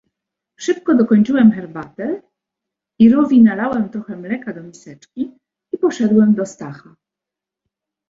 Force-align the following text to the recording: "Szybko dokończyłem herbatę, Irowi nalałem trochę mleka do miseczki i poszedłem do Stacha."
"Szybko 0.57 0.95
dokończyłem 0.95 1.51
herbatę, 1.51 2.21
Irowi 2.99 3.41
nalałem 3.43 3.89
trochę 3.89 4.17
mleka 4.17 4.53
do 4.53 4.63
miseczki 4.63 5.37
i 5.71 5.77
poszedłem 5.77 6.33
do 6.35 6.45
Stacha." 6.45 6.95